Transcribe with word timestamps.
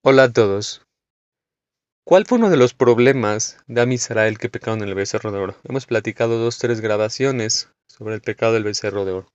Hola 0.00 0.22
a 0.22 0.32
todos. 0.32 0.86
¿Cuál 2.04 2.24
fue 2.24 2.38
uno 2.38 2.50
de 2.50 2.56
los 2.56 2.72
problemas 2.72 3.58
de 3.66 3.80
Am 3.80 3.90
Israel 3.90 4.38
que 4.38 4.48
pecaron 4.48 4.80
en 4.80 4.88
el 4.88 4.94
becerro 4.94 5.32
de 5.32 5.40
oro? 5.40 5.56
Hemos 5.64 5.86
platicado 5.86 6.38
dos, 6.38 6.58
tres 6.58 6.80
grabaciones 6.80 7.68
sobre 7.88 8.14
el 8.14 8.20
pecado 8.20 8.52
del 8.52 8.62
becerro 8.62 9.04
de 9.04 9.10
oro. 9.10 9.32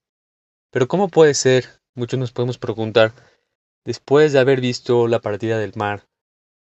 Pero 0.71 0.87
¿cómo 0.87 1.09
puede 1.09 1.33
ser? 1.33 1.81
Muchos 1.95 2.17
nos 2.17 2.31
podemos 2.31 2.59
preguntar, 2.59 3.13
después 3.83 4.31
de 4.31 4.39
haber 4.39 4.61
visto 4.61 5.09
la 5.09 5.19
partida 5.19 5.57
del 5.57 5.73
mar, 5.75 6.07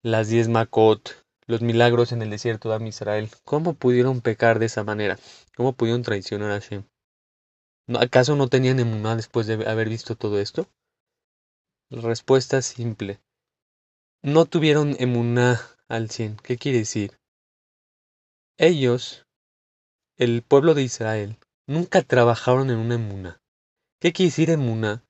las 0.05 0.29
diez 0.29 0.47
Makot, 0.47 1.27
los 1.49 1.61
milagros 1.61 2.13
en 2.13 2.23
el 2.23 2.31
desierto 2.31 2.69
de 2.69 2.77
Am 2.77 2.87
Israel, 2.87 3.29
¿cómo 3.45 3.75
pudieron 3.75 4.21
pecar 4.21 4.61
de 4.61 4.67
esa 4.67 4.85
manera? 4.85 5.19
¿Cómo 5.57 5.73
pudieron 5.73 6.05
traicionar 6.05 6.53
a 6.53 6.61
Hashem? 6.61 6.85
¿Acaso 7.99 8.37
no 8.37 8.47
tenían 8.47 8.79
emuná 8.79 9.17
después 9.17 9.49
de 9.49 9.55
haber 9.69 9.89
visto 9.89 10.15
todo 10.15 10.39
esto? 10.39 10.69
La 11.89 12.03
respuesta 12.03 12.59
es 12.59 12.67
simple 12.67 13.21
no 14.23 14.45
tuvieron 14.47 14.97
emuná 14.99 15.61
al 15.89 16.11
cien. 16.11 16.37
¿Qué 16.43 16.57
quiere 16.57 16.79
decir? 16.79 17.19
Ellos, 18.59 19.27
el 20.17 20.43
pueblo 20.43 20.75
de 20.75 20.83
Israel, 20.83 21.37
nunca 21.67 22.03
trabajaron 22.03 22.71
en 22.71 22.79
una 22.79 22.97
emuná. 22.97 23.41
¿Qué 24.01 24.13
quiere 24.13 24.31
decir 24.31 24.51
emuná? 24.51 25.03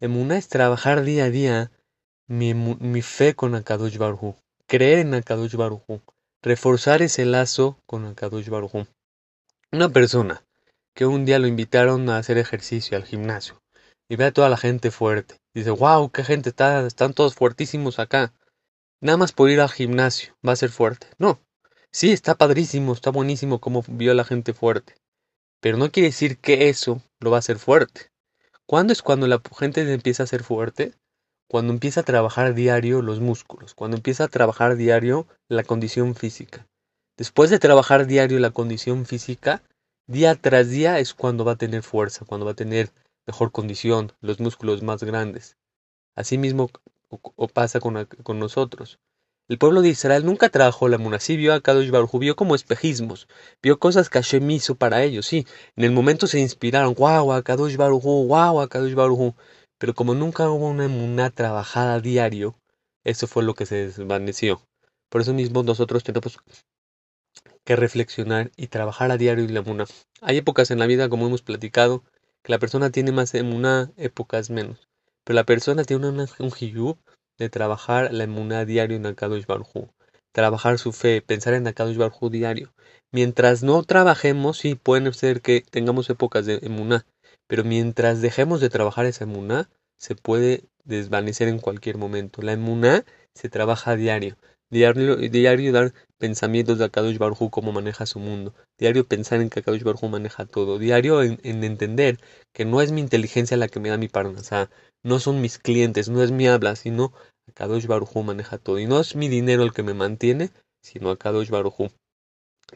Emuná 0.00 0.36
es 0.36 0.48
trabajar 0.48 1.02
día 1.02 1.24
a 1.24 1.30
día 1.30 1.70
mi, 2.26 2.54
mi 2.54 3.02
fe 3.02 3.34
con 3.34 3.54
Akadosh 3.54 3.98
Baruj 3.98 4.36
creer 4.66 5.00
en 5.00 5.14
Akadosh 5.14 5.56
Baruj 5.56 5.82
reforzar 6.42 7.02
ese 7.02 7.24
lazo 7.24 7.78
con 7.86 8.06
Akadosh 8.06 8.48
Baruj 8.48 8.86
Una 9.72 9.88
persona 9.88 10.42
que 10.94 11.06
un 11.06 11.24
día 11.24 11.38
lo 11.38 11.46
invitaron 11.46 12.08
a 12.08 12.18
hacer 12.18 12.38
ejercicio 12.38 12.96
al 12.96 13.04
gimnasio 13.04 13.60
y 14.08 14.16
ve 14.16 14.26
a 14.26 14.32
toda 14.32 14.48
la 14.48 14.56
gente 14.56 14.90
fuerte. 14.90 15.36
Dice, 15.54 15.70
wow, 15.70 16.10
qué 16.10 16.24
gente 16.24 16.50
está, 16.50 16.86
están 16.86 17.14
todos 17.14 17.34
fuertísimos 17.34 17.98
acá. 17.98 18.32
Nada 19.04 19.18
más 19.18 19.32
por 19.32 19.50
ir 19.50 19.60
al 19.60 19.68
gimnasio 19.68 20.34
va 20.46 20.52
a 20.52 20.56
ser 20.56 20.70
fuerte. 20.70 21.08
No. 21.18 21.38
Sí, 21.92 22.10
está 22.10 22.36
padrísimo, 22.36 22.94
está 22.94 23.10
buenísimo 23.10 23.60
cómo 23.60 23.84
vio 23.86 24.14
la 24.14 24.24
gente 24.24 24.54
fuerte. 24.54 24.94
Pero 25.60 25.76
no 25.76 25.92
quiere 25.92 26.08
decir 26.08 26.38
que 26.38 26.70
eso 26.70 27.02
lo 27.20 27.30
va 27.30 27.36
a 27.36 27.40
hacer 27.40 27.58
fuerte. 27.58 28.10
¿Cuándo 28.64 28.94
es 28.94 29.02
cuando 29.02 29.26
la 29.26 29.42
gente 29.58 29.92
empieza 29.92 30.22
a 30.22 30.26
ser 30.26 30.42
fuerte? 30.42 30.94
Cuando 31.50 31.74
empieza 31.74 32.00
a 32.00 32.04
trabajar 32.04 32.54
diario 32.54 33.02
los 33.02 33.20
músculos, 33.20 33.74
cuando 33.74 33.98
empieza 33.98 34.24
a 34.24 34.28
trabajar 34.28 34.74
diario 34.74 35.26
la 35.48 35.64
condición 35.64 36.14
física. 36.14 36.66
Después 37.18 37.50
de 37.50 37.58
trabajar 37.58 38.06
diario 38.06 38.38
la 38.38 38.52
condición 38.52 39.04
física, 39.04 39.62
día 40.06 40.34
tras 40.34 40.70
día 40.70 40.98
es 40.98 41.12
cuando 41.12 41.44
va 41.44 41.52
a 41.52 41.56
tener 41.56 41.82
fuerza, 41.82 42.24
cuando 42.24 42.46
va 42.46 42.52
a 42.52 42.56
tener 42.56 42.90
mejor 43.26 43.52
condición, 43.52 44.12
los 44.22 44.40
músculos 44.40 44.82
más 44.82 45.04
grandes. 45.04 45.58
Asimismo, 46.16 46.70
o, 47.08 47.48
pasa 47.48 47.80
con, 47.80 48.06
con, 48.22 48.38
nosotros. 48.38 48.98
El 49.48 49.58
pueblo 49.58 49.82
de 49.82 49.90
Israel 49.90 50.24
nunca 50.24 50.48
trabajó 50.48 50.88
la 50.88 50.98
muna, 50.98 51.20
sí 51.20 51.36
vio 51.36 51.52
a 51.52 51.60
Kadosh 51.60 51.90
Baruj 51.90 52.18
vio 52.18 52.34
como 52.34 52.54
espejismos, 52.54 53.28
vio 53.62 53.78
cosas 53.78 54.08
que 54.08 54.18
Hashem 54.18 54.50
hizo 54.50 54.74
para 54.74 55.02
ellos, 55.02 55.26
sí, 55.26 55.46
en 55.76 55.84
el 55.84 55.92
momento 55.92 56.26
se 56.26 56.40
inspiraron, 56.40 56.94
wow, 56.94 57.32
a 57.32 57.42
Kadosh 57.42 57.76
Baruj 57.76 58.04
wow, 58.04 58.60
a 58.60 58.68
Kadosh 58.68 58.94
Baruj 58.94 59.34
pero 59.78 59.94
como 59.94 60.14
nunca 60.14 60.48
hubo 60.48 60.68
una 60.68 60.88
muna 60.88 61.30
trabajada 61.30 61.94
a 61.94 62.00
diario, 62.00 62.56
eso 63.04 63.26
fue 63.26 63.42
lo 63.42 63.54
que 63.54 63.66
se 63.66 63.74
desvaneció. 63.74 64.62
Por 65.10 65.20
eso 65.20 65.34
mismo 65.34 65.62
nosotros 65.62 66.02
tenemos 66.04 66.38
que 67.64 67.76
reflexionar 67.76 68.50
y 68.56 68.68
trabajar 68.68 69.10
a 69.10 69.16
diario 69.18 69.44
en 69.44 69.54
la 69.54 69.62
muna. 69.62 69.84
Hay 70.22 70.38
épocas 70.38 70.70
en 70.70 70.78
la 70.78 70.86
vida, 70.86 71.08
como 71.08 71.26
hemos 71.26 71.42
platicado, 71.42 72.02
que 72.42 72.52
la 72.52 72.58
persona 72.58 72.90
tiene 72.90 73.12
más 73.12 73.34
emuna, 73.34 73.92
épocas 73.96 74.50
menos. 74.50 74.88
Pero 75.24 75.34
la 75.34 75.44
persona 75.44 75.84
tiene 75.84 76.08
un, 76.08 76.20
un 76.20 77.04
de 77.38 77.48
trabajar 77.48 78.12
la 78.12 78.24
emuná 78.24 78.64
diario 78.64 78.96
en 78.96 79.06
Akadosh 79.06 79.46
Baruj 79.46 79.88
trabajar 80.34 80.78
su 80.78 80.92
fe, 80.92 81.22
pensar 81.22 81.54
en 81.54 81.66
Akadosh 81.66 81.96
Baruj 81.96 82.30
diario. 82.30 82.74
Mientras 83.12 83.62
no 83.62 83.84
trabajemos, 83.84 84.58
sí, 84.58 84.74
puede 84.74 85.12
ser 85.12 85.40
que 85.40 85.62
tengamos 85.70 86.10
épocas 86.10 86.44
de 86.44 86.58
emuná, 86.62 87.06
pero 87.46 87.62
mientras 87.62 88.20
dejemos 88.20 88.60
de 88.60 88.68
trabajar 88.68 89.06
esa 89.06 89.24
emuná, 89.24 89.70
se 89.96 90.16
puede 90.16 90.64
desvanecer 90.84 91.46
en 91.46 91.60
cualquier 91.60 91.98
momento. 91.98 92.42
La 92.42 92.52
emuná 92.52 93.04
se 93.34 93.48
trabaja 93.48 93.92
a 93.92 93.96
diario. 93.96 94.36
Diario, 94.74 95.14
diario 95.14 95.72
dar 95.72 95.94
pensamientos 96.18 96.78
de 96.78 96.86
Akadosh 96.86 97.16
Baruj 97.16 97.48
cómo 97.48 97.70
maneja 97.70 98.06
su 98.06 98.18
mundo. 98.18 98.54
Diario 98.76 99.06
pensar 99.06 99.40
en 99.40 99.48
que 99.48 99.60
Akadosh 99.60 99.84
Baruj 99.84 100.10
maneja 100.10 100.46
todo. 100.46 100.80
Diario 100.80 101.22
en, 101.22 101.38
entender 101.44 102.18
que 102.52 102.64
no 102.64 102.82
es 102.82 102.90
mi 102.90 103.00
inteligencia 103.00 103.56
la 103.56 103.68
que 103.68 103.78
me 103.78 103.90
da 103.90 103.98
mi 103.98 104.08
parnasá, 104.08 104.70
no 105.04 105.20
son 105.20 105.40
mis 105.40 105.60
clientes, 105.60 106.08
no 106.08 106.24
es 106.24 106.32
mi 106.32 106.48
habla, 106.48 106.74
sino 106.74 107.12
Akadosh 107.48 107.86
Baruj 107.86 108.16
maneja 108.24 108.58
todo. 108.58 108.80
Y 108.80 108.86
no 108.86 108.98
es 108.98 109.14
mi 109.14 109.28
dinero 109.28 109.62
el 109.62 109.72
que 109.72 109.84
me 109.84 109.94
mantiene, 109.94 110.50
sino 110.82 111.10
Akadosh 111.10 111.50
Baruj 111.50 111.92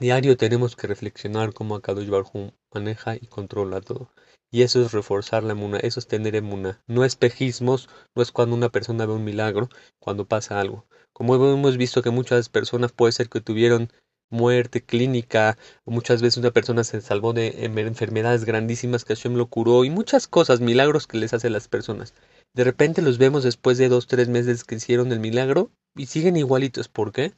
Diario 0.01 0.37
tenemos 0.37 0.77
que 0.77 0.87
reflexionar 0.87 1.53
cómo 1.53 1.75
Akadosh 1.75 2.09
Baruj 2.09 2.53
maneja 2.73 3.17
y 3.17 3.27
controla 3.27 3.81
todo. 3.81 4.13
Y 4.49 4.63
eso 4.63 4.81
es 4.81 4.93
reforzar 4.93 5.43
la 5.43 5.53
emuna, 5.53 5.79
eso 5.79 5.99
es 5.99 6.07
tener 6.07 6.37
emuna. 6.37 6.81
No 6.87 7.05
espejismos, 7.05 7.89
no 8.15 8.23
es 8.23 8.31
cuando 8.31 8.55
una 8.55 8.69
persona 8.69 9.07
ve 9.07 9.15
un 9.15 9.25
milagro, 9.25 9.69
cuando 9.99 10.25
pasa 10.25 10.61
algo. 10.61 10.87
Como 11.13 11.35
hemos 11.35 11.77
visto 11.77 12.01
que 12.01 12.11
muchas 12.11 12.49
personas 12.49 12.93
puede 12.93 13.11
ser 13.11 13.29
que 13.29 13.41
tuvieron 13.41 13.91
muerte 14.31 14.85
clínica, 14.85 15.59
muchas 15.85 16.23
veces 16.23 16.37
una 16.37 16.53
persona 16.53 16.85
se 16.85 17.01
salvó 17.01 17.33
de 17.33 17.65
enfermedades 17.65 18.45
grandísimas 18.45 19.05
que 19.05 19.17
Hashem 19.17 19.35
lo 19.35 19.49
curó 19.49 19.85
y 19.85 19.91
muchas 19.91 20.29
cosas, 20.29 20.61
milagros 20.61 21.09
que 21.09 21.19
les 21.19 21.35
hace 21.35 21.51
las 21.51 21.67
personas. 21.67 22.15
De 22.55 22.63
repente 22.63 23.03
los 23.03 23.19
vemos 23.19 23.43
después 23.43 23.79
de 23.79 23.89
dos, 23.89 24.07
tres 24.07 24.29
meses 24.29 24.63
que 24.63 24.77
hicieron 24.77 25.11
el 25.11 25.19
milagro 25.19 25.73
y 25.97 26.07
siguen 26.07 26.37
igualitos. 26.37 26.89
¿Por 26.89 27.11
qué? 27.11 27.35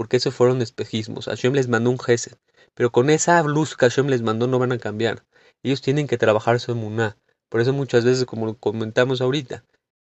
Porque 0.00 0.16
eso 0.16 0.30
fueron 0.30 0.62
espejismos. 0.62 1.26
Hashem 1.26 1.52
les 1.52 1.68
mandó 1.68 1.90
un 1.90 1.98
gesed. 1.98 2.38
Pero 2.72 2.90
con 2.90 3.10
esa 3.10 3.42
luz 3.42 3.76
que 3.76 3.84
Hashem 3.84 4.06
les 4.06 4.22
mandó 4.22 4.46
no 4.46 4.58
van 4.58 4.72
a 4.72 4.78
cambiar. 4.78 5.26
Ellos 5.62 5.82
tienen 5.82 6.06
que 6.06 6.16
trabajar 6.16 6.58
su 6.58 6.72
emuná. 6.72 7.18
Por 7.50 7.60
eso 7.60 7.74
muchas 7.74 8.06
veces, 8.06 8.24
como 8.24 8.46
lo 8.46 8.54
comentamos 8.56 9.20
ahorita, 9.20 9.62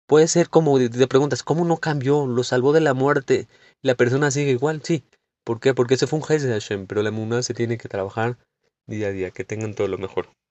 puede 0.07 0.27
ser 0.27 0.49
como 0.49 0.79
te 0.79 1.07
preguntas, 1.07 1.43
¿cómo 1.43 1.63
no 1.63 1.77
cambió? 1.77 2.25
Lo 2.25 2.43
salvó 2.43 2.73
de 2.73 2.81
la 2.81 2.95
muerte. 2.95 3.47
La 3.83 3.93
persona 3.93 4.31
sigue 4.31 4.49
igual, 4.49 4.81
sí. 4.83 5.03
¿Por 5.43 5.59
qué? 5.59 5.75
Porque 5.75 5.93
ese 5.93 6.07
fue 6.07 6.17
un 6.17 6.25
gesto 6.25 6.47
de 6.47 6.53
Hashem, 6.53 6.87
pero 6.87 7.03
la 7.03 7.09
emuná 7.09 7.43
se 7.43 7.53
tiene 7.53 7.77
que 7.77 7.87
trabajar 7.87 8.39
día 8.87 9.09
a 9.09 9.11
día, 9.11 9.29
que 9.29 9.43
tengan 9.43 9.75
todo 9.75 9.87
lo 9.89 9.99
mejor. 9.99 10.33